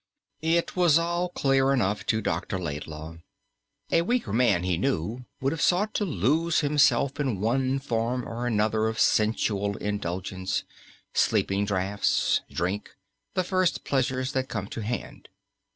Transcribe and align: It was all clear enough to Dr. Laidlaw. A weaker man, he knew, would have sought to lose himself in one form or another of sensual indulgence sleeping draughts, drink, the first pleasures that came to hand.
It 0.41 0.75
was 0.75 0.97
all 0.97 1.29
clear 1.29 1.71
enough 1.71 2.07
to 2.07 2.23
Dr. 2.23 2.57
Laidlaw. 2.57 3.17
A 3.91 4.01
weaker 4.01 4.33
man, 4.33 4.63
he 4.63 4.75
knew, 4.75 5.25
would 5.39 5.51
have 5.53 5.61
sought 5.61 5.93
to 5.93 6.05
lose 6.05 6.61
himself 6.61 7.19
in 7.19 7.39
one 7.39 7.77
form 7.77 8.27
or 8.27 8.47
another 8.47 8.87
of 8.87 8.99
sensual 8.99 9.77
indulgence 9.77 10.63
sleeping 11.13 11.65
draughts, 11.65 12.41
drink, 12.51 12.95
the 13.35 13.43
first 13.43 13.83
pleasures 13.83 14.31
that 14.31 14.49
came 14.49 14.65
to 14.69 14.81
hand. 14.81 15.29